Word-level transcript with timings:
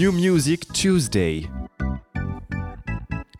New 0.00 0.12
Music 0.12 0.72
Tuesday. 0.72 1.42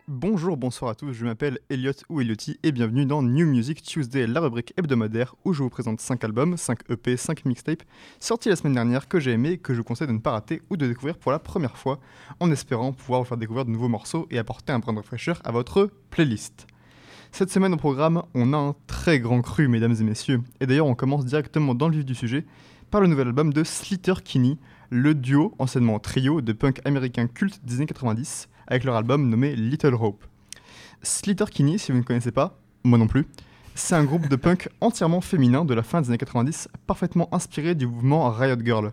Bonjour, 0.06 0.58
bonsoir 0.58 0.90
à 0.90 0.94
tous, 0.94 1.14
je 1.14 1.24
m'appelle 1.24 1.58
Elliot 1.70 1.94
ou 2.10 2.20
Ellioti 2.20 2.58
et 2.62 2.70
bienvenue 2.70 3.06
dans 3.06 3.22
New 3.22 3.46
Music 3.46 3.80
Tuesday, 3.80 4.26
la 4.26 4.40
rubrique 4.40 4.74
hebdomadaire 4.76 5.34
où 5.46 5.54
je 5.54 5.62
vous 5.62 5.70
présente 5.70 6.02
5 6.02 6.22
albums, 6.22 6.58
5 6.58 6.80
EP, 6.90 7.16
5 7.16 7.46
mixtapes 7.46 7.82
sortis 8.18 8.50
la 8.50 8.56
semaine 8.56 8.74
dernière 8.74 9.08
que 9.08 9.18
j'ai 9.18 9.30
aimé 9.30 9.56
que 9.56 9.72
je 9.72 9.78
vous 9.78 9.84
conseille 9.84 10.08
de 10.08 10.12
ne 10.12 10.18
pas 10.18 10.32
rater 10.32 10.60
ou 10.68 10.76
de 10.76 10.86
découvrir 10.86 11.16
pour 11.16 11.32
la 11.32 11.38
première 11.38 11.78
fois 11.78 11.98
en 12.40 12.50
espérant 12.50 12.92
pouvoir 12.92 13.22
vous 13.22 13.26
faire 13.26 13.38
découvrir 13.38 13.64
de 13.64 13.70
nouveaux 13.70 13.88
morceaux 13.88 14.26
et 14.30 14.36
apporter 14.36 14.74
un 14.74 14.80
brin 14.80 14.92
de 14.92 15.00
fraîcheur 15.00 15.40
à 15.44 15.52
votre 15.52 15.90
playlist. 16.10 16.66
Cette 17.32 17.50
semaine 17.50 17.72
au 17.72 17.78
programme, 17.78 18.22
on 18.34 18.52
a 18.52 18.58
un 18.58 18.74
très 18.86 19.18
grand 19.18 19.40
cru, 19.40 19.66
mesdames 19.66 19.96
et 19.98 20.04
messieurs, 20.04 20.42
et 20.60 20.66
d'ailleurs 20.66 20.88
on 20.88 20.94
commence 20.94 21.24
directement 21.24 21.74
dans 21.74 21.88
le 21.88 21.96
vif 21.96 22.04
du 22.04 22.14
sujet 22.14 22.44
par 22.90 23.00
le 23.00 23.06
nouvel 23.06 23.28
album 23.28 23.52
de 23.52 23.64
Slater 23.64 24.14
Kinney, 24.24 24.58
le 24.90 25.14
duo, 25.14 25.54
anciennement 25.60 26.00
trio, 26.00 26.40
de 26.40 26.52
punk 26.52 26.80
américain 26.84 27.28
culte 27.28 27.64
des 27.64 27.76
années 27.76 27.86
90, 27.86 28.48
avec 28.66 28.82
leur 28.82 28.96
album 28.96 29.28
nommé 29.28 29.54
Little 29.54 29.94
Hope. 29.94 30.24
Slater 31.02 31.44
Kinney, 31.46 31.78
si 31.78 31.92
vous 31.92 31.98
ne 31.98 32.02
connaissez 32.02 32.32
pas, 32.32 32.58
moi 32.82 32.98
non 32.98 33.06
plus, 33.06 33.26
c'est 33.76 33.94
un 33.94 34.04
groupe 34.04 34.28
de 34.28 34.34
punk 34.34 34.68
entièrement 34.80 35.20
féminin 35.20 35.64
de 35.64 35.74
la 35.74 35.84
fin 35.84 36.02
des 36.02 36.08
années 36.08 36.18
90, 36.18 36.68
parfaitement 36.88 37.28
inspiré 37.32 37.76
du 37.76 37.86
mouvement 37.86 38.30
Riot 38.30 38.56
Girl, 38.64 38.92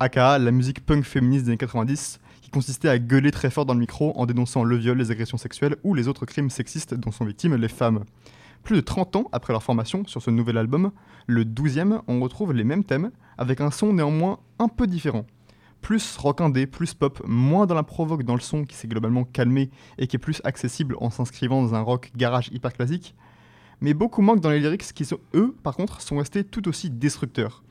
aka 0.00 0.38
la 0.38 0.50
musique 0.50 0.84
punk 0.84 1.04
féministe 1.04 1.44
des 1.46 1.50
années 1.50 1.58
90, 1.58 2.20
qui 2.42 2.50
consistait 2.50 2.90
à 2.90 2.98
gueuler 2.98 3.30
très 3.30 3.50
fort 3.50 3.64
dans 3.64 3.74
le 3.74 3.80
micro 3.80 4.12
en 4.16 4.26
dénonçant 4.26 4.64
le 4.64 4.76
viol, 4.76 4.98
les 4.98 5.10
agressions 5.10 5.38
sexuelles 5.38 5.76
ou 5.82 5.94
les 5.94 6.08
autres 6.08 6.26
crimes 6.26 6.50
sexistes 6.50 6.94
dont 6.94 7.10
sont 7.10 7.24
victimes 7.24 7.56
les 7.56 7.68
femmes. 7.68 8.04
Plus 8.62 8.76
de 8.76 8.80
30 8.82 9.16
ans 9.16 9.28
après 9.32 9.54
leur 9.54 9.62
formation 9.62 10.04
sur 10.06 10.20
ce 10.20 10.30
nouvel 10.30 10.58
album, 10.58 10.92
le 11.26 11.44
12e, 11.44 12.02
on 12.06 12.20
retrouve 12.20 12.52
les 12.52 12.64
mêmes 12.64 12.84
thèmes, 12.84 13.10
avec 13.38 13.60
un 13.60 13.70
son 13.70 13.92
néanmoins 13.92 14.38
un 14.58 14.68
peu 14.68 14.86
différent. 14.86 15.26
Plus 15.82 16.16
rock 16.16 16.40
indé, 16.40 16.66
plus 16.66 16.94
pop, 16.94 17.22
moins 17.26 17.66
dans 17.66 17.74
la 17.74 17.82
provoque 17.82 18.24
dans 18.24 18.34
le 18.34 18.40
son 18.40 18.64
qui 18.64 18.74
s'est 18.76 18.88
globalement 18.88 19.24
calmé 19.24 19.70
et 19.98 20.06
qui 20.06 20.16
est 20.16 20.18
plus 20.18 20.40
accessible 20.44 20.96
en 21.00 21.10
s'inscrivant 21.10 21.62
dans 21.62 21.74
un 21.74 21.80
rock 21.80 22.10
garage 22.16 22.48
hyper 22.52 22.72
classique, 22.72 23.14
mais 23.80 23.94
beaucoup 23.94 24.22
manquent 24.22 24.40
dans 24.40 24.50
les 24.50 24.60
lyrics 24.60 24.92
qui, 24.92 25.06
eux, 25.34 25.54
par 25.62 25.76
contre, 25.76 26.00
sont 26.00 26.16
restés 26.16 26.44
tout 26.44 26.66
aussi 26.68 26.90
destructeurs. 26.90 27.62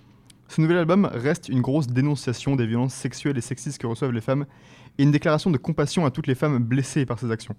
Ce 0.48 0.62
nouvel 0.62 0.78
album 0.78 1.10
reste 1.12 1.50
une 1.50 1.62
grosse 1.62 1.88
dénonciation 1.88 2.56
des 2.56 2.68
violences 2.68 2.94
sexuelles 2.94 3.38
et 3.38 3.42
sexistes 3.42 3.80
que 3.80 3.88
reçoivent 3.88 4.12
les 4.12 4.22
femmes 4.22 4.46
et 4.98 5.04
une 5.04 5.12
déclaration 5.12 5.50
de 5.50 5.58
compassion 5.58 6.06
à 6.06 6.12
toutes 6.12 6.28
les 6.28 6.36
femmes 6.36 6.60
blessées 6.60 7.06
par 7.06 7.20
ces 7.20 7.32
actions 7.32 7.56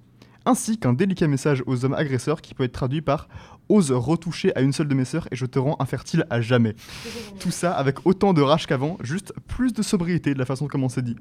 ainsi 0.46 0.78
qu'un 0.78 0.92
délicat 0.92 1.26
message 1.26 1.62
aux 1.66 1.84
hommes 1.84 1.94
agresseurs 1.94 2.40
qui 2.40 2.54
peut 2.54 2.64
être 2.64 2.72
traduit 2.72 3.02
par 3.02 3.28
Ose 3.68 3.90
retoucher 3.90 4.56
à 4.56 4.62
une 4.62 4.72
seule 4.72 4.88
de 4.88 4.94
mes 4.94 5.04
sœurs 5.04 5.28
et 5.32 5.36
je 5.36 5.44
te 5.44 5.58
rends 5.58 5.76
infertile 5.80 6.24
à 6.30 6.40
jamais. 6.40 6.74
Tout 7.40 7.50
ça 7.50 7.72
avec 7.72 8.06
autant 8.06 8.32
de 8.32 8.40
rage 8.40 8.66
qu'avant, 8.66 8.96
juste 9.02 9.32
plus 9.48 9.72
de 9.72 9.82
sobriété 9.82 10.34
de 10.34 10.38
la 10.38 10.46
façon 10.46 10.68
comment 10.68 10.88
c'est 10.88 11.02
dit. 11.02 11.16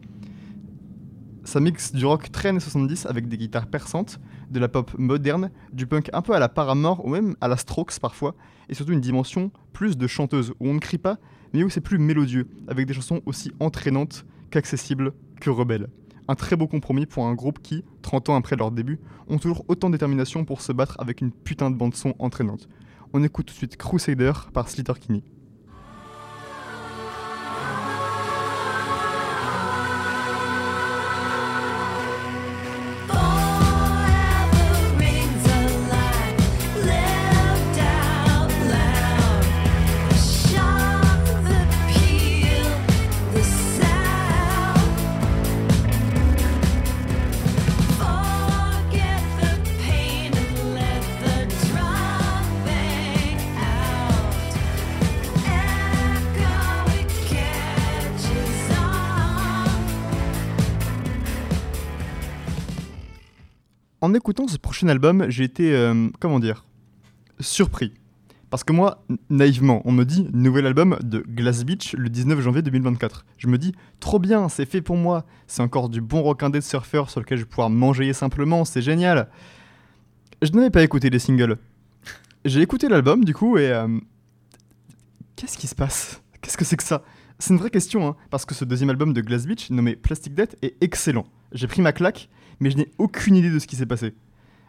Ça 1.44 1.59
mixe 1.59 1.92
du 1.92 2.06
rock 2.06 2.31
très 2.31 2.50
années 2.50 2.59
70 2.59 3.08
avec 3.08 3.28
des 3.28 3.38
guitares 3.38 3.68
perçantes, 3.68 4.20
de 4.50 4.59
la 4.59 4.68
pop 4.68 4.92
moderne, 4.98 5.52
du 5.73 5.86
punk 5.88 6.09
un 6.14 6.22
peu 6.22 6.34
à 6.34 6.40
la 6.40 6.50
Paramore 6.50 7.06
ou 7.06 7.09
même 7.09 7.36
à 7.42 7.48
la 7.48 7.58
Strokes 7.58 8.00
parfois, 8.00 8.36
et 8.70 8.73
surtout 8.73 8.94
une 8.94 9.02
dimension 9.02 9.52
plus 9.73 9.98
de 9.98 10.08
chanteuse 10.08 10.53
où 10.59 10.70
on 10.70 10.73
ne 10.73 10.80
crie 10.80 10.98
pas, 10.98 11.18
mais 11.53 11.64
où 11.64 11.70
c'est 11.70 11.81
plus 11.81 12.00
mélodieux, 12.00 12.48
avec 12.68 12.88
des 12.88 12.94
chansons 12.94 13.22
aussi 13.26 13.52
entraînantes 13.59 14.26
qu'accessibles 14.50 15.14
que 15.40 15.50
rebelles. 15.50 15.88
Un 16.28 16.36
très 16.36 16.56
beau 16.56 16.68
compromis 16.68 17.06
pour 17.06 17.26
un 17.28 17.36
groupe 17.36 17.59
qui, 17.62 17.84
30 18.02 18.30
ans 18.30 18.36
après 18.36 18.56
leur 18.56 18.72
début, 18.72 19.00
ont 19.28 19.38
toujours 19.38 19.64
autant 19.68 19.90
de 19.90 19.95
détermination 19.95 20.44
pour 20.44 20.62
se 20.62 20.72
battre 20.72 20.95
avec 21.00 21.22
une 21.22 21.31
putain 21.31 21.70
de 21.70 21.76
bande-son 21.76 22.16
entraînante. 22.20 22.68
On 23.14 23.23
écoute 23.23 23.45
tout 23.48 23.54
de 23.54 23.58
suite 23.58 23.78
Crusader 23.78 24.34
par 24.53 24.68
Slater 24.70 24.94
Kinney. 25.00 25.23
En 64.05 64.13
écoutant 64.13 64.47
ce 64.47 64.57
prochain 64.57 64.88
album, 64.88 65.25
j'ai 65.29 65.43
été, 65.43 65.75
euh, 65.75 66.09
comment 66.19 66.39
dire, 66.39 66.67
surpris. 67.39 67.91
Parce 68.51 68.63
que 68.63 68.71
moi, 68.71 69.03
naïvement, 69.31 69.81
on 69.83 69.91
me 69.91 70.03
dit 70.03 70.29
nouvel 70.31 70.67
album 70.67 70.97
de 71.01 71.25
Glass 71.27 71.66
Beach 71.66 71.93
le 71.97 72.09
19 72.09 72.39
janvier 72.39 72.61
2024. 72.61 73.25
Je 73.39 73.47
me 73.47 73.57
dis, 73.57 73.73
trop 73.99 74.19
bien, 74.19 74.47
c'est 74.47 74.67
fait 74.67 74.83
pour 74.83 74.95
moi. 74.95 75.25
C'est 75.47 75.63
encore 75.63 75.89
du 75.89 76.01
bon 76.01 76.21
rock 76.21 76.43
indé 76.43 76.59
de 76.59 76.63
surfeur 76.63 77.09
sur 77.09 77.19
lequel 77.19 77.39
je 77.39 77.43
vais 77.43 77.49
pouvoir 77.49 77.71
manger 77.71 78.13
simplement, 78.13 78.63
c'est 78.63 78.83
génial. 78.83 79.27
Je 80.43 80.51
n'avais 80.51 80.69
pas 80.69 80.83
écouté 80.83 81.09
les 81.09 81.19
singles. 81.19 81.57
J'ai 82.45 82.61
écouté 82.61 82.87
l'album 82.87 83.25
du 83.25 83.33
coup 83.33 83.57
et. 83.57 83.72
Euh, 83.72 83.87
qu'est-ce 85.35 85.57
qui 85.57 85.66
se 85.66 85.75
passe? 85.75 86.22
Qu'est-ce 86.41 86.57
que 86.57 86.66
c'est 86.66 86.77
que 86.77 86.83
ça? 86.83 87.01
C'est 87.39 87.53
une 87.53 87.59
vraie 87.59 87.72
question, 87.72 88.07
hein, 88.07 88.16
parce 88.29 88.45
que 88.45 88.53
ce 88.53 88.66
deuxième 88.66 88.91
album 88.91 89.13
de 89.13 89.22
Glass 89.22 89.47
Beach, 89.47 89.72
nommé 89.72 89.95
Plastic 89.95 90.35
Death, 90.35 90.55
est 90.61 90.75
excellent. 90.81 91.25
J'ai 91.51 91.66
pris 91.66 91.81
ma 91.81 91.91
claque 91.91 92.29
mais 92.59 92.69
je 92.69 92.77
n'ai 92.77 92.91
aucune 92.97 93.35
idée 93.35 93.49
de 93.49 93.59
ce 93.59 93.67
qui 93.67 93.75
s'est 93.75 93.85
passé. 93.85 94.13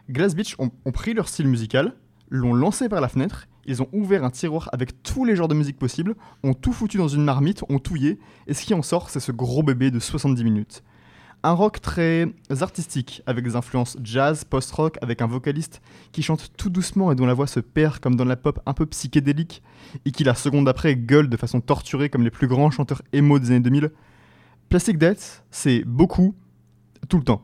Glass 0.09 0.35
Beach 0.35 0.55
ont, 0.59 0.69
pris 0.91 1.13
leur 1.13 1.27
style 1.27 1.47
musical, 1.47 1.93
l'ont 2.29 2.53
lancé 2.53 2.87
par 2.87 3.01
la 3.01 3.09
fenêtre, 3.09 3.47
ils 3.65 3.81
ont 3.81 3.89
ouvert 3.91 4.23
un 4.23 4.29
tiroir 4.29 4.69
avec 4.71 5.03
tous 5.03 5.25
les 5.25 5.35
genres 5.35 5.49
de 5.49 5.53
musique 5.53 5.77
possibles, 5.77 6.15
ont 6.43 6.53
tout 6.53 6.71
foutu 6.71 6.97
dans 6.97 7.09
une 7.09 7.23
marmite, 7.23 7.63
ont 7.67 7.79
touillé, 7.79 8.17
et 8.47 8.53
ce 8.53 8.63
qui 8.63 8.73
en 8.73 8.81
sort, 8.81 9.09
c'est 9.09 9.19
ce 9.19 9.33
gros 9.33 9.63
bébé 9.63 9.91
de 9.91 9.99
70 9.99 10.43
minutes. 10.45 10.83
Un 11.43 11.51
rock 11.51 11.81
très 11.81 12.33
artistique, 12.61 13.21
avec 13.25 13.43
des 13.43 13.55
influences 13.55 13.97
jazz, 14.01 14.45
post-rock, 14.45 14.97
avec 15.01 15.21
un 15.21 15.27
vocaliste 15.27 15.81
qui 16.11 16.23
chante 16.23 16.51
tout 16.57 16.69
doucement 16.69 17.11
et 17.11 17.15
dont 17.15 17.25
la 17.25 17.33
voix 17.33 17.47
se 17.47 17.59
perd 17.59 17.99
comme 17.99 18.15
dans 18.15 18.25
la 18.25 18.37
pop 18.37 18.59
un 18.65 18.73
peu 18.73 18.85
psychédélique, 18.85 19.61
et 20.05 20.11
qui 20.11 20.23
la 20.23 20.35
seconde 20.35 20.69
après 20.69 20.95
gueule 20.95 21.29
de 21.29 21.37
façon 21.37 21.59
torturée 21.59 22.09
comme 22.09 22.23
les 22.23 22.31
plus 22.31 22.47
grands 22.47 22.71
chanteurs 22.71 23.01
emo 23.11 23.39
des 23.39 23.51
années 23.51 23.59
2000. 23.59 23.91
Plastic 24.69 24.97
Death, 24.97 25.43
c'est 25.51 25.83
beaucoup, 25.83 26.33
tout 27.09 27.17
le 27.17 27.23
temps 27.23 27.43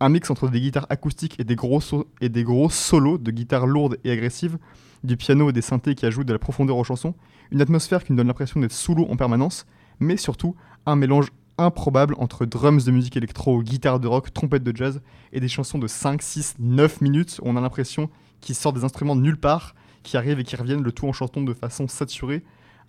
un 0.00 0.08
mix 0.08 0.30
entre 0.30 0.48
des 0.48 0.60
guitares 0.60 0.86
acoustiques 0.90 1.38
et 1.38 1.44
des 1.44 1.56
gros, 1.56 1.80
et 2.20 2.28
des 2.28 2.44
gros 2.44 2.70
solos 2.70 3.18
de 3.18 3.30
guitares 3.30 3.66
lourdes 3.66 3.98
et 4.04 4.10
agressives, 4.10 4.58
du 5.02 5.16
piano 5.16 5.50
et 5.50 5.52
des 5.52 5.62
synthés 5.62 5.94
qui 5.94 6.06
ajoutent 6.06 6.26
de 6.26 6.32
la 6.32 6.38
profondeur 6.38 6.76
aux 6.76 6.84
chansons, 6.84 7.14
une 7.50 7.60
atmosphère 7.60 8.04
qui 8.04 8.12
nous 8.12 8.16
donne 8.16 8.26
l'impression 8.26 8.60
d'être 8.60 8.72
sous 8.72 8.94
l'eau 8.94 9.06
en 9.10 9.16
permanence, 9.16 9.66
mais 10.00 10.16
surtout 10.16 10.56
un 10.86 10.96
mélange 10.96 11.28
improbable 11.58 12.14
entre 12.18 12.46
drums 12.46 12.84
de 12.84 12.90
musique 12.90 13.16
électro, 13.16 13.62
guitare 13.62 14.00
de 14.00 14.08
rock, 14.08 14.32
trompette 14.32 14.64
de 14.64 14.76
jazz 14.76 15.00
et 15.32 15.40
des 15.40 15.48
chansons 15.48 15.78
de 15.78 15.86
5, 15.86 16.20
6, 16.20 16.56
9 16.58 17.00
minutes 17.00 17.38
où 17.42 17.48
on 17.48 17.56
a 17.56 17.60
l'impression 17.60 18.10
qu'ils 18.40 18.56
sortent 18.56 18.76
des 18.76 18.84
instruments 18.84 19.14
de 19.14 19.20
nulle 19.20 19.38
part, 19.38 19.74
qui 20.02 20.16
arrivent 20.16 20.40
et 20.40 20.44
qui 20.44 20.56
reviennent, 20.56 20.82
le 20.82 20.92
tout 20.92 21.06
en 21.06 21.12
chantant 21.12 21.42
de 21.42 21.54
façon 21.54 21.86
saturée, 21.88 22.42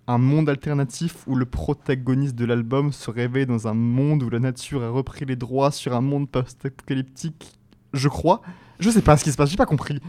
un 0.06 0.18
monde 0.18 0.48
alternatif 0.48 1.26
où 1.26 1.34
le 1.34 1.46
protagoniste 1.46 2.36
de 2.36 2.44
l'album 2.44 2.92
se 2.92 3.10
réveille 3.10 3.46
dans 3.46 3.66
un 3.66 3.74
monde 3.74 4.22
où 4.22 4.30
la 4.30 4.38
nature 4.38 4.82
a 4.82 4.90
repris 4.90 5.24
les 5.24 5.36
droits 5.36 5.70
sur 5.72 5.94
un 5.94 6.00
monde 6.00 6.30
post-apocalyptique, 6.30 7.58
je 7.92 8.08
crois. 8.08 8.42
Je 8.78 8.90
sais 8.90 9.02
pas 9.02 9.16
ce 9.16 9.24
qui 9.24 9.32
se 9.32 9.36
passe, 9.36 9.50
j'ai 9.50 9.56
pas 9.56 9.66
compris. 9.66 10.00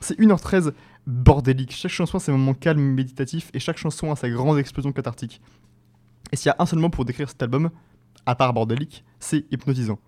C'est 0.00 0.18
1h13 0.18 0.72
bordélique. 1.06 1.72
Chaque 1.72 1.92
chanson 1.92 2.18
a 2.18 2.20
ses 2.20 2.32
moments 2.32 2.54
calmes 2.54 2.80
et 2.80 2.94
méditatifs 2.94 3.50
et 3.54 3.60
chaque 3.60 3.78
chanson 3.78 4.10
a 4.10 4.16
sa 4.16 4.28
grande 4.28 4.58
explosion 4.58 4.92
cathartique. 4.92 5.40
Et 6.32 6.36
s'il 6.36 6.48
y 6.48 6.50
a 6.50 6.56
un 6.58 6.66
seul 6.66 6.80
mot 6.80 6.88
pour 6.88 7.04
décrire 7.04 7.28
cet 7.28 7.42
album, 7.42 7.70
à 8.26 8.34
part 8.34 8.52
bordélique, 8.54 9.04
c'est 9.20 9.44
hypnotisant. 9.52 9.98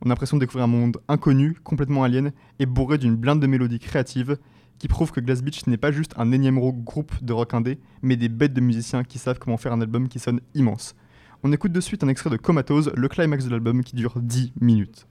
On 0.00 0.06
a 0.06 0.08
l'impression 0.10 0.36
de 0.36 0.42
découvrir 0.42 0.64
un 0.64 0.68
monde 0.68 0.98
inconnu, 1.08 1.54
complètement 1.64 2.04
alien 2.04 2.32
et 2.58 2.66
bourré 2.66 2.98
d'une 2.98 3.16
blinde 3.16 3.40
de 3.40 3.46
mélodies 3.46 3.78
créatives 3.78 4.36
qui 4.82 4.88
prouve 4.88 5.12
que 5.12 5.20
Glass 5.20 5.44
Beach 5.44 5.64
n'est 5.68 5.76
pas 5.76 5.92
juste 5.92 6.12
un 6.16 6.32
énième 6.32 6.58
groupe 6.58 7.12
de 7.22 7.32
rock 7.32 7.54
indé, 7.54 7.78
mais 8.02 8.16
des 8.16 8.28
bêtes 8.28 8.52
de 8.52 8.60
musiciens 8.60 9.04
qui 9.04 9.20
savent 9.20 9.38
comment 9.38 9.56
faire 9.56 9.72
un 9.72 9.80
album 9.80 10.08
qui 10.08 10.18
sonne 10.18 10.40
immense. 10.56 10.96
On 11.44 11.52
écoute 11.52 11.70
de 11.70 11.80
suite 11.80 12.02
un 12.02 12.08
extrait 12.08 12.30
de 12.30 12.36
Comatose, 12.36 12.90
le 12.96 13.06
climax 13.06 13.44
de 13.44 13.50
l'album 13.50 13.84
qui 13.84 13.94
dure 13.94 14.14
10 14.16 14.54
minutes. 14.60 15.06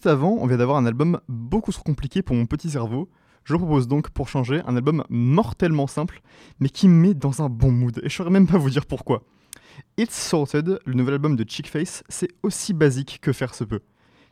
Juste 0.00 0.06
avant, 0.06 0.38
on 0.40 0.46
vient 0.46 0.56
d'avoir 0.56 0.78
un 0.78 0.86
album 0.86 1.20
beaucoup 1.28 1.72
trop 1.72 1.82
compliqué 1.82 2.22
pour 2.22 2.34
mon 2.34 2.46
petit 2.46 2.70
cerveau. 2.70 3.10
Je 3.44 3.54
propose 3.54 3.86
donc, 3.86 4.08
pour 4.08 4.30
changer, 4.30 4.62
un 4.66 4.74
album 4.74 5.04
mortellement 5.10 5.86
simple, 5.86 6.22
mais 6.58 6.70
qui 6.70 6.88
me 6.88 6.94
met 7.08 7.12
dans 7.12 7.42
un 7.42 7.50
bon 7.50 7.70
mood. 7.70 8.00
Et 8.02 8.08
je 8.08 8.16
saurais 8.16 8.30
même 8.30 8.46
pas 8.46 8.56
vous 8.56 8.70
dire 8.70 8.86
pourquoi. 8.86 9.24
It's 9.98 10.14
Sorted, 10.16 10.78
le 10.86 10.94
nouvel 10.94 11.12
album 11.12 11.36
de 11.36 11.44
Chickface, 11.46 12.02
c'est 12.08 12.28
aussi 12.42 12.72
basique 12.72 13.18
que 13.20 13.34
faire 13.34 13.54
se 13.54 13.62
peut. 13.62 13.80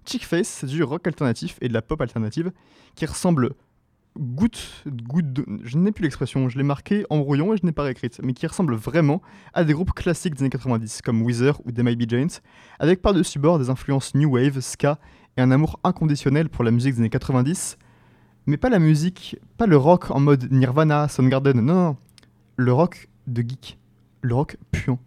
Chickface, 0.06 0.49
c'est 0.49 0.67
du 0.69 0.82
rock 0.82 1.06
alternatif 1.06 1.59
et 1.61 1.69
de 1.69 1.75
la 1.75 1.82
pop 1.82 2.00
alternative 2.00 2.50
qui 2.94 3.05
ressemble 3.05 3.50
goutte, 4.19 4.85
goutte 4.87 5.31
de- 5.31 5.44
je 5.65 5.76
n'ai 5.76 5.93
plus 5.93 6.05
l'expression, 6.05 6.49
je 6.49 6.56
l'ai 6.56 6.65
marqué 6.65 7.05
en 7.11 7.19
brouillon 7.19 7.53
et 7.53 7.59
je 7.59 7.67
n'ai 7.67 7.73
pas 7.73 7.82
réécrite, 7.82 8.20
mais 8.25 8.32
qui 8.32 8.47
ressemble 8.47 8.75
vraiment 8.75 9.20
à 9.53 9.65
des 9.65 9.75
groupes 9.75 9.93
classiques 9.93 10.35
des 10.35 10.41
années 10.44 10.50
90 10.50 11.03
comme 11.03 11.20
Weezer 11.23 11.61
ou 11.67 11.73
The 11.73 11.81
Maybe 11.81 12.09
Giants, 12.09 12.41
avec 12.79 13.03
par-dessus 13.03 13.38
bord 13.38 13.59
des 13.59 13.69
influences 13.69 14.15
new 14.15 14.31
wave, 14.35 14.61
ska 14.61 14.99
et 15.38 15.40
un 15.40 15.52
amour 15.52 15.79
inconditionnel 15.85 16.49
pour 16.49 16.64
la 16.64 16.73
musique 16.73 16.94
des 16.94 17.00
années 17.00 17.11
90, 17.11 17.79
mais 18.46 18.56
pas 18.56 18.69
la 18.69 18.81
musique, 18.81 19.37
pas 19.56 19.67
le 19.67 19.76
rock 19.76 20.11
en 20.11 20.19
mode 20.19 20.50
Nirvana, 20.50 21.06
Soundgarden, 21.08 21.61
non, 21.61 21.75
non, 21.75 21.96
le 22.56 22.73
rock 22.73 23.08
de 23.29 23.43
geek, 23.43 23.79
le 24.20 24.35
rock 24.35 24.56
puant. 24.73 24.99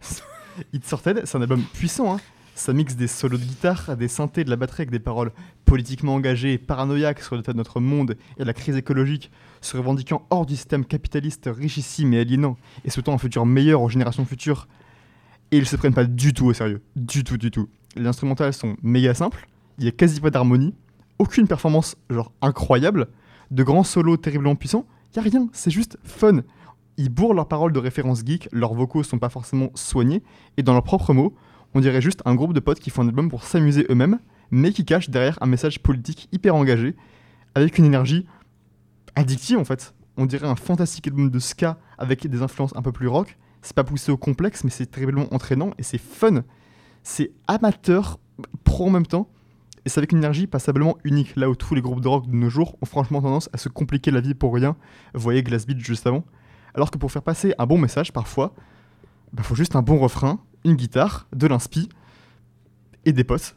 It 0.72 0.86
Sorted, 0.86 1.22
c'est 1.24 1.36
un 1.36 1.42
album 1.42 1.62
puissant, 1.74 2.14
hein. 2.14 2.20
Ça 2.54 2.72
mixe 2.72 2.94
des 2.94 3.06
solos 3.06 3.38
de 3.38 3.42
guitare, 3.42 3.96
des 3.96 4.06
synthés, 4.06 4.44
de 4.44 4.50
la 4.50 4.56
batterie 4.56 4.82
avec 4.82 4.90
des 4.90 4.98
paroles 4.98 5.32
politiquement 5.64 6.14
engagées 6.14 6.52
et 6.52 6.58
paranoïaques 6.58 7.22
sur 7.22 7.34
l'état 7.34 7.52
de 7.52 7.56
notre 7.56 7.80
monde 7.80 8.16
et 8.38 8.44
la 8.44 8.52
crise 8.52 8.76
écologique, 8.76 9.32
se 9.62 9.76
revendiquant 9.76 10.26
hors 10.30 10.46
du 10.46 10.54
système 10.54 10.84
capitaliste 10.84 11.48
richissime 11.50 12.12
et 12.12 12.20
aliénant, 12.20 12.58
et 12.84 12.90
souhaitant 12.90 13.14
un 13.14 13.18
futur 13.18 13.46
meilleur 13.46 13.80
aux 13.82 13.88
générations 13.88 14.26
futures. 14.26 14.68
Et 15.52 15.56
ils 15.56 15.66
se 15.66 15.74
prennent 15.76 15.94
pas 15.94 16.04
du 16.04 16.34
tout 16.34 16.46
au 16.46 16.52
sérieux. 16.52 16.82
Du 16.96 17.24
tout, 17.24 17.38
du 17.38 17.50
tout. 17.50 17.68
Les 17.96 18.06
instrumentales 18.06 18.52
sont 18.52 18.76
méga 18.82 19.14
simples, 19.14 19.48
il 19.80 19.86
y 19.86 19.88
a 19.88 19.92
quasi 19.92 20.20
pas 20.20 20.30
d'harmonie, 20.30 20.74
aucune 21.18 21.48
performance 21.48 21.96
genre 22.10 22.32
incroyable, 22.42 23.08
de 23.50 23.62
grands 23.62 23.82
solos 23.82 24.18
terriblement 24.18 24.54
puissants, 24.54 24.86
y 25.16 25.18
a 25.18 25.22
rien, 25.22 25.48
c'est 25.52 25.70
juste 25.70 25.96
fun. 26.04 26.42
Ils 26.98 27.08
bourrent 27.08 27.32
leurs 27.32 27.48
paroles 27.48 27.72
de 27.72 27.78
référence 27.78 28.22
geek, 28.24 28.48
leurs 28.52 28.74
vocaux 28.74 29.02
sont 29.02 29.18
pas 29.18 29.30
forcément 29.30 29.70
soignés, 29.74 30.22
et 30.58 30.62
dans 30.62 30.74
leurs 30.74 30.84
propres 30.84 31.14
mots, 31.14 31.34
on 31.74 31.80
dirait 31.80 32.02
juste 32.02 32.20
un 32.26 32.34
groupe 32.34 32.52
de 32.52 32.60
potes 32.60 32.78
qui 32.78 32.90
font 32.90 33.02
un 33.02 33.08
album 33.08 33.30
pour 33.30 33.42
s'amuser 33.42 33.86
eux-mêmes, 33.88 34.18
mais 34.50 34.72
qui 34.72 34.84
cachent 34.84 35.08
derrière 35.08 35.38
un 35.40 35.46
message 35.46 35.80
politique 35.80 36.28
hyper 36.30 36.54
engagé, 36.54 36.94
avec 37.54 37.78
une 37.78 37.86
énergie 37.86 38.26
addictive 39.16 39.58
en 39.58 39.64
fait. 39.64 39.94
On 40.18 40.26
dirait 40.26 40.46
un 40.46 40.56
fantastique 40.56 41.06
album 41.06 41.30
de 41.30 41.38
ska 41.38 41.78
avec 41.96 42.26
des 42.26 42.42
influences 42.42 42.76
un 42.76 42.82
peu 42.82 42.92
plus 42.92 43.08
rock. 43.08 43.38
C'est 43.62 43.74
pas 43.74 43.84
poussé 43.84 44.12
au 44.12 44.18
complexe, 44.18 44.62
mais 44.62 44.70
c'est 44.70 44.86
terriblement 44.86 45.32
entraînant 45.32 45.70
et 45.78 45.82
c'est 45.82 45.98
fun. 45.98 46.42
C'est 47.02 47.32
amateur, 47.46 48.18
pro 48.64 48.88
en 48.88 48.90
même 48.90 49.06
temps, 49.06 49.30
et 49.84 49.88
c'est 49.88 49.98
avec 49.98 50.12
une 50.12 50.18
énergie 50.18 50.46
passablement 50.46 50.98
unique, 51.04 51.36
là 51.36 51.48
où 51.48 51.54
tous 51.54 51.74
les 51.74 51.80
groupes 51.80 52.00
de 52.00 52.08
rock 52.08 52.26
de 52.26 52.34
nos 52.34 52.50
jours 52.50 52.76
ont 52.82 52.86
franchement 52.86 53.22
tendance 53.22 53.48
à 53.52 53.58
se 53.58 53.68
compliquer 53.68 54.10
la 54.10 54.20
vie 54.20 54.34
pour 54.34 54.54
rien. 54.54 54.76
Voyez 55.14 55.42
Glass 55.42 55.66
Beach 55.66 55.78
juste 55.78 56.06
avant. 56.06 56.24
Alors 56.74 56.90
que 56.90 56.98
pour 56.98 57.10
faire 57.10 57.22
passer 57.22 57.54
un 57.58 57.66
bon 57.66 57.78
message, 57.78 58.12
parfois, 58.12 58.54
bah, 59.32 59.42
faut 59.42 59.54
juste 59.54 59.76
un 59.76 59.82
bon 59.82 59.98
refrain, 59.98 60.40
une 60.64 60.74
guitare, 60.74 61.26
de 61.34 61.46
l'inspi 61.46 61.88
et 63.04 63.12
des 63.12 63.24
potes. 63.24 63.56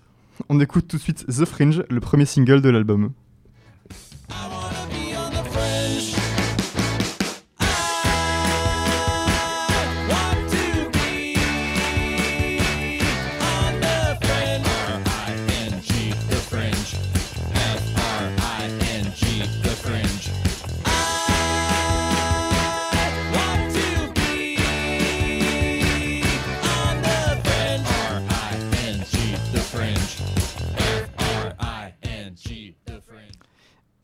On 0.49 0.59
écoute 0.59 0.87
tout 0.87 0.97
de 0.97 1.01
suite 1.01 1.25
The 1.27 1.45
Fringe, 1.45 1.83
le 1.89 1.99
premier 1.99 2.25
single 2.25 2.61
de 2.61 2.69
l'album. 2.69 3.11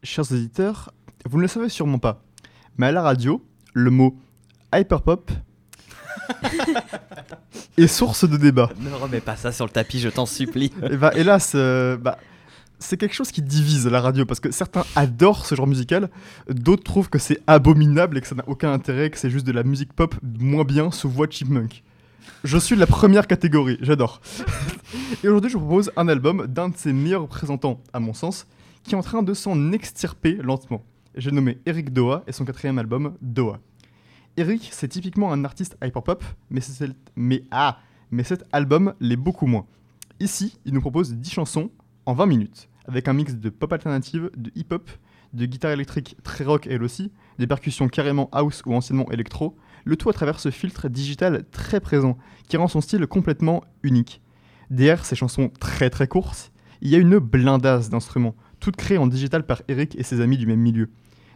Chers 0.10 0.32
auditeurs, 0.32 0.92
vous 1.30 1.38
ne 1.38 1.44
le 1.44 1.48
savez 1.48 1.70
sûrement 1.70 2.00
pas, 2.00 2.24
mais 2.80 2.88
à 2.88 2.92
la 2.92 3.04
radio, 3.04 3.46
le 3.74 3.92
mot 3.92 4.18
hyperpop 4.74 5.30
est 7.78 7.86
source 7.86 8.28
de 8.28 8.36
débat. 8.36 8.72
Ne 8.80 8.92
remets 8.92 9.22
pas 9.22 9.36
ça 9.36 9.52
sur 9.52 9.66
le 9.66 9.72
tapis, 9.72 10.00
je 10.00 10.10
t'en 10.10 10.26
supplie. 10.26 10.74
Et 10.90 10.98
bah, 10.98 11.12
hélas, 11.16 11.52
euh, 11.54 11.96
bah, 11.96 12.18
c'est 12.80 12.98
quelque 12.98 13.14
chose 13.14 13.32
qui 13.32 13.44
divise 13.44 13.86
la 13.86 14.02
radio 14.02 14.26
parce 14.26 14.40
que 14.40 14.50
certains 14.50 14.84
adorent 14.96 15.46
ce 15.46 15.54
genre 15.54 15.68
musical, 15.68 16.10
d'autres 16.50 16.84
trouvent 16.84 17.12
que 17.12 17.20
c'est 17.20 17.40
abominable 17.46 18.18
et 18.18 18.22
que 18.22 18.28
ça 18.28 18.34
n'a 18.34 18.50
aucun 18.50 18.74
intérêt, 18.74 19.12
que 19.12 19.18
c'est 19.20 19.30
juste 19.30 19.46
de 19.46 19.52
la 19.52 19.62
musique 19.62 19.94
pop 19.94 20.16
moins 20.24 20.64
bien 20.64 20.90
sous 20.90 21.08
voix 21.08 21.28
de 21.28 21.34
chipmunk. 21.34 21.84
Je 22.44 22.58
suis 22.58 22.74
de 22.74 22.80
la 22.80 22.88
première 22.88 23.28
catégorie, 23.28 23.78
j'adore. 23.82 24.22
et 25.24 25.28
aujourd'hui, 25.28 25.52
je 25.52 25.58
vous 25.60 25.68
propose 25.68 25.92
un 25.98 26.08
album 26.08 26.48
d'un 26.48 26.70
de 26.70 26.78
ses 26.78 26.94
meilleurs 26.94 27.22
représentants, 27.22 27.80
à 27.94 28.00
mon 28.00 28.16
sens, 28.16 28.48
qui 28.84 28.96
est 28.96 28.98
en 28.98 29.02
train 29.02 29.24
de 29.24 29.34
s'en 29.34 29.72
extirper 29.72 30.34
lentement. 30.36 30.84
J'ai 31.16 31.32
nommé 31.32 31.60
Eric 31.66 31.92
Doha 31.92 32.24
et 32.28 32.32
son 32.32 32.46
quatrième 32.46 32.80
album, 32.80 33.16
Doha. 33.22 33.60
Eric, 34.38 34.70
c'est 34.72 34.88
typiquement 34.88 35.34
un 35.34 35.44
artiste 35.44 35.78
hyperpop, 35.84 36.24
mais, 36.50 36.62
mais, 37.16 37.44
ah, 37.52 37.80
mais 38.12 38.24
cet 38.24 38.46
album 38.52 38.94
l'est 39.00 39.18
beaucoup 39.18 39.48
moins. 39.48 39.66
Ici, 40.20 40.58
il 40.66 40.74
nous 40.74 40.82
propose 40.82 41.14
10 41.14 41.32
chansons 41.32 41.72
en 42.06 42.14
20 42.14 42.26
minutes, 42.26 42.70
avec 42.86 43.08
un 43.08 43.14
mix 43.14 43.36
de 43.36 43.50
pop 43.50 43.72
alternative, 43.74 44.32
de 44.36 44.52
hip-hop, 44.56 44.90
de 45.34 45.46
guitare 45.46 45.72
électrique 45.72 46.18
très 46.24 46.44
rock 46.44 46.68
elle 46.68 46.84
aussi, 46.84 47.12
des 47.38 47.48
percussions 47.48 47.88
carrément 47.88 48.30
house 48.32 48.64
ou 48.66 48.74
anciennement 48.74 49.10
électro, 49.12 49.56
le 49.86 49.96
tout 49.96 50.10
à 50.10 50.14
travers 50.14 50.40
ce 50.40 50.52
filtre 50.52 50.90
digital 50.90 51.46
très 51.52 51.80
présent, 51.80 52.18
qui 52.48 52.58
rend 52.58 52.68
son 52.68 52.82
style 52.82 53.06
complètement 53.08 53.64
unique. 53.84 54.22
Derrière 54.70 55.06
ces 55.06 55.16
chansons 55.16 55.52
très 55.60 55.90
très 55.90 56.08
courtes, 56.08 56.52
il 56.82 56.90
y 56.90 56.96
a 56.96 57.00
une 57.00 57.18
blindasse 57.18 57.90
d'instruments, 57.90 58.36
toutes 58.60 58.76
créées 58.76 58.98
en 58.98 59.08
digital 59.08 59.46
par 59.46 59.62
Eric 59.68 59.96
et 59.98 60.04
ses 60.04 60.22
amis 60.22 60.38
du 60.38 60.46
même 60.46 60.60
milieu. 60.60 60.90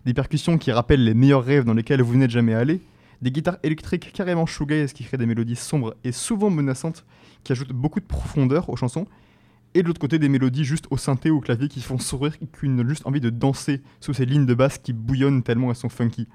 Des 0.06 0.13
percussions 0.13 0.58
qui 0.58 0.72
rappellent 0.72 1.03
les 1.03 1.13
meilleurs 1.13 1.44
rêves 1.44 1.63
dans 1.63 1.74
lesquels 1.74 2.01
vous 2.01 2.15
n'êtes 2.15 2.32
jamais 2.32 2.53
allé, 2.53 2.82
des 3.22 3.32
guitares 3.32 3.58
électriques 3.63 4.12
carrément 4.13 4.46
shoegaze 4.46 4.92
qui 4.92 5.06
créent 5.06 5.18
des 5.18 5.25
mélodies 5.25 5.56
sombres 5.56 5.96
et 6.03 6.12
souvent 6.12 6.50
menaçantes 6.50 7.06
qui 7.44 7.53
ajoutent 7.53 7.72
beaucoup 7.72 8.00
de 8.00 8.06
profondeur 8.06 8.70
aux 8.70 8.75
chansons, 8.75 9.08
et 9.74 9.82
de 9.82 9.88
l'autre 9.88 10.00
côté 10.00 10.20
des 10.20 10.30
mélodies 10.30 10.65
juste 10.65 10.86
au 10.92 10.98
synthé 10.98 11.32
ou 11.32 11.38
au 11.38 11.42
clavier 11.42 11.68
qui 11.68 11.82
font 11.82 11.98
sourire 11.98 12.34
donnent 12.63 12.88
juste 12.88 13.08
envie 13.08 13.22
de 13.22 13.30
danser 13.30 13.82
sous 14.00 14.13
ces 14.13 14.25
lignes 14.25 14.46
de 14.46 14.53
basse 14.53 14.77
qui 14.77 14.94
bouillonnent 14.94 15.42
tellement 15.42 15.70
elles 15.70 15.75
sont 15.75 15.89
funky. 15.89 16.27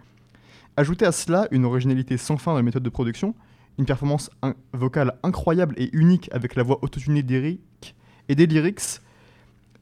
Ajoutez 0.76 1.06
à 1.06 1.12
cela 1.12 1.46
une 1.50 1.64
originalité 1.64 2.16
sans 2.16 2.36
fin 2.36 2.52
dans 2.52 2.56
la 2.56 2.62
méthode 2.62 2.82
de 2.82 2.88
production, 2.88 3.34
une 3.78 3.84
performance 3.84 4.30
vocale 4.72 5.14
incroyable 5.22 5.74
et 5.78 5.88
unique 5.92 6.28
avec 6.32 6.56
la 6.56 6.62
voix 6.62 6.78
autotunée 6.82 7.22
d'Eric 7.22 7.94
et 8.28 8.34
des 8.34 8.46
lyrics 8.46 9.00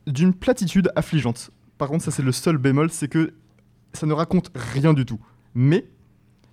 d'une 0.07 0.35
platitude 0.35 0.91
affligeante. 0.97 1.51
Par 1.79 1.89
contre, 1.89 2.05
ça 2.05 2.11
c'est 2.11 2.23
le 2.23 2.33
seul 2.33 2.59
bémol, 2.59 2.91
c'est 2.91 3.09
que 3.09 3.35
ça 3.93 4.07
ne 4.07 4.13
raconte 4.13 4.51
rien 4.55 4.95
du 4.95 5.05
tout. 5.05 5.21
Mais 5.55 5.87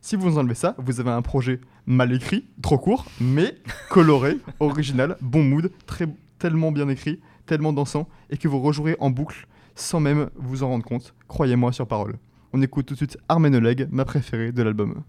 si 0.01 0.15
vous 0.15 0.37
enlevez 0.37 0.55
ça, 0.55 0.75
vous 0.77 0.99
avez 0.99 1.11
un 1.11 1.21
projet 1.21 1.61
mal 1.85 2.13
écrit, 2.13 2.45
trop 2.61 2.77
court, 2.77 3.05
mais 3.21 3.57
coloré, 3.89 4.37
original, 4.59 5.17
bon 5.21 5.43
mood, 5.43 5.71
très, 5.85 6.07
tellement 6.39 6.71
bien 6.71 6.89
écrit, 6.89 7.21
tellement 7.45 7.73
dansant, 7.73 8.07
et 8.29 8.37
que 8.37 8.47
vous 8.47 8.59
rejouerez 8.59 8.97
en 8.99 9.09
boucle 9.09 9.47
sans 9.75 9.99
même 9.99 10.29
vous 10.35 10.63
en 10.63 10.69
rendre 10.69 10.85
compte. 10.85 11.13
Croyez-moi 11.27 11.71
sur 11.71 11.87
parole. 11.87 12.17
On 12.51 12.61
écoute 12.61 12.85
tout 12.85 12.93
de 12.93 12.97
suite 12.97 13.17
Armen 13.27 13.55
Oleg, 13.55 13.87
ma 13.91 14.05
préférée 14.05 14.51
de 14.51 14.61
l'album. 14.61 15.03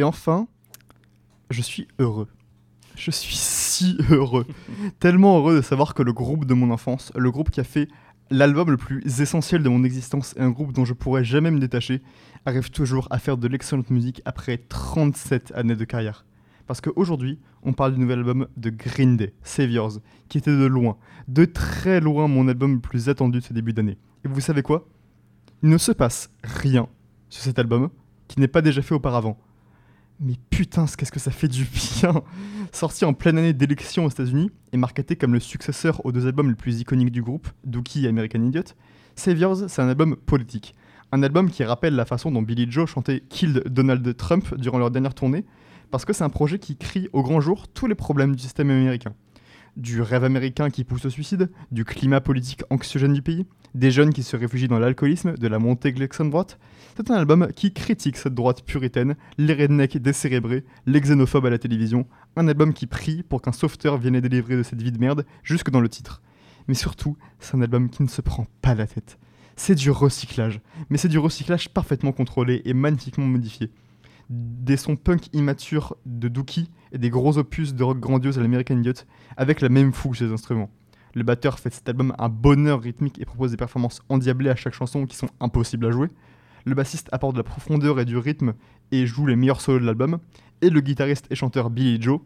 Et 0.00 0.02
enfin, 0.02 0.48
je 1.50 1.60
suis 1.60 1.86
heureux. 1.98 2.28
Je 2.96 3.10
suis 3.10 3.36
si 3.36 3.98
heureux. 4.08 4.46
Tellement 4.98 5.36
heureux 5.36 5.56
de 5.56 5.60
savoir 5.60 5.92
que 5.92 6.02
le 6.02 6.14
groupe 6.14 6.46
de 6.46 6.54
mon 6.54 6.70
enfance, 6.70 7.12
le 7.14 7.30
groupe 7.30 7.50
qui 7.50 7.60
a 7.60 7.64
fait 7.64 7.86
l'album 8.30 8.70
le 8.70 8.78
plus 8.78 9.20
essentiel 9.20 9.62
de 9.62 9.68
mon 9.68 9.84
existence 9.84 10.34
et 10.38 10.40
un 10.40 10.48
groupe 10.48 10.72
dont 10.72 10.86
je 10.86 10.94
pourrais 10.94 11.22
jamais 11.22 11.50
me 11.50 11.58
détacher 11.58 12.00
arrive 12.46 12.70
toujours 12.70 13.08
à 13.10 13.18
faire 13.18 13.36
de 13.36 13.46
l'excellente 13.46 13.90
musique 13.90 14.22
après 14.24 14.56
37 14.56 15.52
années 15.54 15.76
de 15.76 15.84
carrière. 15.84 16.24
Parce 16.66 16.80
qu'aujourd'hui, 16.80 17.38
on 17.62 17.74
parle 17.74 17.92
du 17.92 18.00
nouvel 18.00 18.20
album 18.20 18.48
de 18.56 18.70
Green 18.70 19.18
Day, 19.18 19.34
Saviors, 19.42 19.98
qui 20.30 20.38
était 20.38 20.56
de 20.56 20.64
loin, 20.64 20.96
de 21.28 21.44
très 21.44 22.00
loin 22.00 22.26
mon 22.26 22.48
album 22.48 22.72
le 22.72 22.80
plus 22.80 23.10
attendu 23.10 23.40
de 23.40 23.44
ce 23.44 23.52
début 23.52 23.74
d'année. 23.74 23.98
Et 24.24 24.28
vous 24.28 24.40
savez 24.40 24.62
quoi? 24.62 24.88
Il 25.62 25.68
ne 25.68 25.76
se 25.76 25.92
passe 25.92 26.30
rien 26.42 26.88
sur 27.28 27.42
cet 27.42 27.58
album 27.58 27.90
qui 28.28 28.40
n'est 28.40 28.48
pas 28.48 28.62
déjà 28.62 28.80
fait 28.80 28.94
auparavant. 28.94 29.38
Mais 30.20 30.34
putain, 30.50 30.84
qu'est-ce 30.84 31.10
que 31.10 31.18
ça 31.18 31.30
fait 31.30 31.48
du 31.48 31.64
bien 31.64 32.22
Sorti 32.72 33.06
en 33.06 33.14
pleine 33.14 33.38
année 33.38 33.54
d'élection 33.54 34.04
aux 34.04 34.10
États-Unis 34.10 34.50
et 34.72 34.76
marketé 34.76 35.16
comme 35.16 35.32
le 35.32 35.40
successeur 35.40 36.04
aux 36.04 36.12
deux 36.12 36.26
albums 36.26 36.50
les 36.50 36.54
plus 36.54 36.78
iconiques 36.78 37.10
du 37.10 37.22
groupe, 37.22 37.48
Dookie 37.64 38.04
et 38.04 38.08
American 38.08 38.42
Idiot, 38.42 38.64
Saviors, 39.16 39.68
c'est 39.68 39.80
un 39.80 39.88
album 39.88 40.16
politique. 40.16 40.74
Un 41.10 41.22
album 41.22 41.50
qui 41.50 41.64
rappelle 41.64 41.96
la 41.96 42.04
façon 42.04 42.30
dont 42.30 42.42
Billy 42.42 42.70
Joe 42.70 42.88
chantait 42.88 43.22
Killed 43.30 43.64
Donald 43.68 44.16
Trump 44.16 44.54
durant 44.56 44.78
leur 44.78 44.90
dernière 44.90 45.14
tournée, 45.14 45.46
parce 45.90 46.04
que 46.04 46.12
c'est 46.12 46.22
un 46.22 46.28
projet 46.28 46.58
qui 46.58 46.76
crie 46.76 47.08
au 47.14 47.22
grand 47.22 47.40
jour 47.40 47.66
tous 47.68 47.86
les 47.86 47.94
problèmes 47.94 48.36
du 48.36 48.42
système 48.42 48.70
américain. 48.70 49.14
Du 49.76 50.02
rêve 50.02 50.24
américain 50.24 50.70
qui 50.70 50.84
pousse 50.84 51.04
au 51.04 51.10
suicide, 51.10 51.50
du 51.70 51.84
climat 51.84 52.20
politique 52.20 52.62
anxiogène 52.70 53.12
du 53.12 53.22
pays, 53.22 53.46
des 53.74 53.90
jeunes 53.90 54.12
qui 54.12 54.22
se 54.22 54.36
réfugient 54.36 54.68
dans 54.68 54.78
l'alcoolisme, 54.78 55.34
de 55.36 55.48
la 55.48 55.58
montée 55.58 55.92
de 55.92 56.28
droite. 56.28 56.58
C'est 56.96 57.10
un 57.10 57.14
album 57.14 57.48
qui 57.54 57.72
critique 57.72 58.16
cette 58.16 58.34
droite 58.34 58.62
puritaine, 58.64 59.16
les 59.38 59.54
rednecks 59.54 59.96
décérébrés, 59.96 60.64
les 60.86 61.00
xénophobes 61.00 61.46
à 61.46 61.50
la 61.50 61.58
télévision. 61.58 62.06
Un 62.36 62.48
album 62.48 62.72
qui 62.72 62.86
prie 62.86 63.22
pour 63.22 63.42
qu'un 63.42 63.52
sauveteur 63.52 63.96
vienne 63.96 64.20
délivrer 64.20 64.56
de 64.56 64.62
cette 64.62 64.82
vie 64.82 64.92
de 64.92 64.98
merde, 64.98 65.24
jusque 65.42 65.70
dans 65.70 65.80
le 65.80 65.88
titre. 65.88 66.20
Mais 66.68 66.74
surtout, 66.74 67.16
c'est 67.38 67.56
un 67.56 67.62
album 67.62 67.88
qui 67.88 68.02
ne 68.02 68.08
se 68.08 68.20
prend 68.20 68.46
pas 68.60 68.74
la 68.74 68.86
tête. 68.86 69.18
C'est 69.56 69.74
du 69.74 69.90
recyclage, 69.90 70.60
mais 70.88 70.98
c'est 70.98 71.08
du 71.08 71.18
recyclage 71.18 71.68
parfaitement 71.68 72.12
contrôlé 72.12 72.62
et 72.64 72.74
magnifiquement 72.74 73.26
modifié. 73.26 73.70
Des 74.32 74.76
sons 74.76 74.94
punk 74.94 75.26
immatures 75.32 75.96
de 76.06 76.28
Dookie 76.28 76.70
et 76.92 76.98
des 76.98 77.10
gros 77.10 77.36
opus 77.36 77.74
de 77.74 77.82
rock 77.82 77.98
grandiose 77.98 78.38
à 78.38 78.42
l'American 78.42 78.78
Idiot, 78.78 78.92
avec 79.36 79.60
la 79.60 79.68
même 79.68 79.92
fougue 79.92 80.14
chez 80.14 80.26
les 80.26 80.32
instruments. 80.32 80.70
Le 81.14 81.24
batteur 81.24 81.58
fait 81.58 81.70
de 81.70 81.74
cet 81.74 81.88
album 81.88 82.14
un 82.16 82.28
bonheur 82.28 82.80
rythmique 82.80 83.20
et 83.20 83.24
propose 83.24 83.50
des 83.50 83.56
performances 83.56 84.00
endiablées 84.08 84.50
à 84.50 84.54
chaque 84.54 84.74
chanson 84.74 85.04
qui 85.04 85.16
sont 85.16 85.28
impossibles 85.40 85.86
à 85.86 85.90
jouer. 85.90 86.08
Le 86.64 86.76
bassiste 86.76 87.08
apporte 87.10 87.32
de 87.34 87.40
la 87.40 87.44
profondeur 87.44 87.98
et 87.98 88.04
du 88.04 88.16
rythme 88.16 88.54
et 88.92 89.04
joue 89.04 89.26
les 89.26 89.34
meilleurs 89.34 89.60
solos 89.60 89.80
de 89.80 89.84
l'album. 89.84 90.18
Et 90.62 90.70
le 90.70 90.80
guitariste 90.80 91.26
et 91.30 91.34
chanteur 91.34 91.68
Billy 91.68 92.00
Joe 92.00 92.20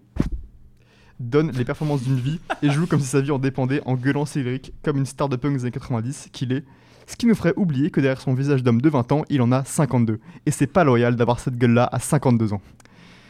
donne 1.21 1.53
les 1.53 1.65
performances 1.65 2.03
d'une 2.03 2.19
vie 2.19 2.41
et 2.61 2.69
joue 2.71 2.87
comme 2.87 3.01
si 3.01 3.07
sa 3.07 3.23
vie 3.23 3.31
en 3.31 3.39
dépendait 3.39 3.81
en 3.87 3.95
gueulant 3.95 4.27
ses 4.27 4.43
lyriques 4.43 4.75
comme 4.83 4.99
une 4.99 5.07
star 5.07 5.31
de 5.31 5.37
punk 5.37 5.57
des 5.57 5.63
années 5.63 5.71
90 5.71 6.29
qu'il 6.33 6.53
est. 6.53 6.65
Ce 7.07 7.17
qui 7.17 7.27
nous 7.27 7.35
ferait 7.35 7.55
oublier 7.57 7.91
que 7.91 8.01
derrière 8.01 8.21
son 8.21 8.35
visage 8.35 8.63
d'homme 8.63 8.81
de 8.81 8.89
20 8.89 9.13
ans, 9.13 9.25
il 9.29 9.43
en 9.43 9.53
a 9.53 9.65
52. 9.65 10.21
Et 10.47 10.51
c'est 10.51 10.67
pas 10.67 10.85
loyal 10.85 11.17
d'avoir 11.17 11.39
cette 11.39 11.57
gueule-là 11.57 11.89
à 11.93 11.99
52 11.99 12.53
ans. 12.55 12.63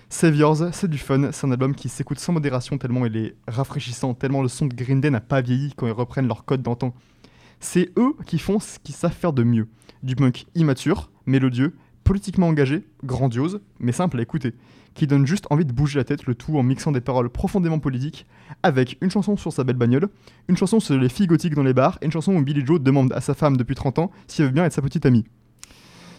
Saviors, 0.09 0.73
c'est 0.73 0.89
du 0.89 0.99
fun, 0.99 1.33
c'est 1.33 1.47
un 1.47 1.51
album 1.51 1.75
qui 1.75 1.89
s'écoute 1.89 2.21
sans 2.21 2.33
modération 2.33 2.79
tellement 2.79 3.05
il 3.07 3.17
est 3.17 3.35
rafraîchissant, 3.49 4.15
tellement 4.15 4.43
le 4.43 4.49
son 4.49 4.67
de 4.67 4.75
Green 4.75 5.01
n'a 5.01 5.21
pas 5.21 5.41
vieilli 5.41 5.73
quand 5.77 5.87
ils 5.87 5.93
reprennent 5.93 6.29
leur 6.29 6.45
code 6.45 6.63
d'antan. 6.63 6.95
C'est 7.59 7.91
eux 7.99 8.15
qui 8.27 8.39
font 8.39 8.61
ce 8.61 8.79
qu'ils 8.79 8.95
savent 8.95 9.13
faire 9.13 9.33
de 9.33 9.43
mieux. 9.43 9.69
Du 10.03 10.15
punk 10.15 10.47
immature, 10.55 11.11
mélodieux, 11.27 11.75
politiquement 12.05 12.49
engagé, 12.49 12.87
grandiose, 13.03 13.61
mais 13.81 13.93
simple 13.93 14.19
à 14.19 14.23
écouter, 14.23 14.55
qui 14.95 15.07
donne 15.07 15.27
juste 15.27 15.47
envie 15.51 15.65
de 15.65 15.73
bouger 15.73 15.99
la 15.99 16.05
tête, 16.05 16.27
le 16.27 16.35
tout 16.35 16.57
en 16.57 16.63
mixant 16.63 16.93
des 16.93 17.01
paroles 17.01 17.31
profondément 17.31 17.79
politiques, 17.79 18.27
avec 18.63 18.97
une 19.01 19.11
chanson 19.11 19.37
sur 19.37 19.53
sa 19.53 19.65
belle 19.65 19.77
bagnole, 19.77 20.09
une 20.49 20.57
chanson 20.57 20.81
sur 20.81 20.97
les 20.97 21.09
filles 21.09 21.27
gothiques 21.27 21.55
dans 21.55 21.63
les 21.63 21.75
bars, 21.75 21.99
et 22.01 22.07
une 22.07 22.13
chanson 22.13 22.35
où 22.35 22.43
Billy 22.43 22.65
Joe 22.65 22.81
demande 22.81 23.13
à 23.13 23.21
sa 23.21 23.35
femme 23.35 23.57
depuis 23.57 23.75
30 23.75 23.99
ans 23.99 24.11
si 24.29 24.43
elle 24.43 24.49
veut 24.49 24.55
bien 24.55 24.65
être 24.65 24.73
sa 24.73 24.83
petite 24.83 25.07
amie. 25.07 25.25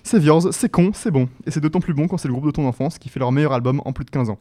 C'est 0.04 0.20
Viors, 0.20 0.54
c'est 0.54 0.70
con, 0.70 0.92
c'est 0.94 1.10
bon. 1.10 1.30
Et 1.48 1.52
c'est 1.52 1.62
d'autant 1.62 1.80
plus 1.80 1.96
bon 1.96 2.08
quand 2.08 2.18
c'est 2.18 2.28
le 2.28 2.34
groupe 2.34 2.46
de 2.46 2.52
ton 2.52 2.68
enfance 2.68 3.00
qui 3.00 3.10
fait 3.10 3.20
leur 3.20 3.32
meilleur 3.32 3.54
album 3.54 3.82
en 3.86 3.94
plus 3.94 4.06
de 4.06 4.12
15 4.12 4.30
ans. 4.30 4.40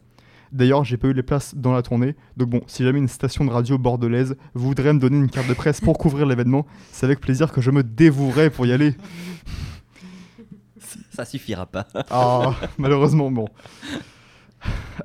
D'ailleurs, 0.52 0.84
j'ai 0.84 0.98
pas 0.98 1.08
eu 1.08 1.14
les 1.14 1.22
places 1.22 1.54
dans 1.54 1.72
la 1.72 1.82
tournée, 1.82 2.14
donc 2.36 2.50
bon, 2.50 2.60
si 2.66 2.84
jamais 2.84 2.98
une 2.98 3.08
station 3.08 3.44
de 3.44 3.50
radio 3.50 3.78
bordelaise 3.78 4.36
voudrait 4.54 4.92
me 4.92 5.00
donner 5.00 5.16
une 5.16 5.30
carte 5.30 5.48
de 5.48 5.54
presse 5.54 5.80
pour 5.80 5.98
couvrir 5.98 6.26
l'événement, 6.26 6.66
c'est 6.92 7.06
avec 7.06 7.20
plaisir 7.20 7.50
que 7.50 7.60
je 7.60 7.70
me 7.70 7.82
dévouerai 7.82 8.50
pour 8.50 8.66
y 8.66 8.72
aller. 8.72 8.94
Ça 11.14 11.25
suffira 11.25 11.66
pas. 11.66 11.87
Ah, 12.11 12.54
malheureusement, 12.78 13.30
bon. 13.30 13.49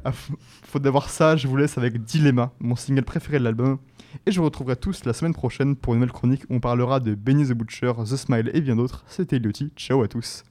À 0.04 0.12
faute 0.12 0.82
d'avoir 0.82 1.10
ça, 1.10 1.36
je 1.36 1.48
vous 1.48 1.56
laisse 1.56 1.78
avec 1.78 2.04
Dilemma, 2.04 2.52
mon 2.60 2.76
single 2.76 3.04
préféré 3.04 3.40
de 3.40 3.44
l'album. 3.44 3.78
Et 4.26 4.32
je 4.32 4.40
vous 4.40 4.46
retrouverai 4.46 4.76
tous 4.76 5.06
la 5.06 5.14
semaine 5.14 5.34
prochaine 5.34 5.76
pour 5.76 5.94
une 5.94 6.00
nouvelle 6.00 6.14
chronique 6.14 6.44
où 6.50 6.56
on 6.56 6.60
parlera 6.60 7.00
de 7.00 7.14
Benny 7.14 7.46
the 7.46 7.54
Butcher, 7.54 7.94
The 8.00 8.16
Smile 8.16 8.50
et 8.54 8.62
bien 8.62 8.76
d'autres. 8.76 9.04
C'était 9.08 9.36
Eliotti, 9.36 9.72
ciao 9.76 10.02
à 10.02 10.08
tous. 10.08 10.44